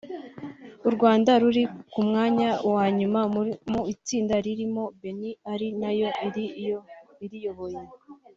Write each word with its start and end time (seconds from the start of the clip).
u 0.87 0.89
Rwanda 0.95 1.31
ruri 1.41 1.63
ku 1.91 1.99
mwanya 2.07 2.49
wa 2.73 2.85
nyuma 2.97 3.21
mu 3.71 3.81
itsinda 3.93 4.35
ririmo 4.45 4.83
Benin 5.01 5.35
ari 5.51 5.67
nayo 5.81 6.09
iriyoboye 7.25 7.81